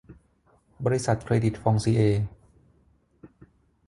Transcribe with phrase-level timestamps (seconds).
[0.85, 2.23] บริษัทเครดิตฟองซิเอร์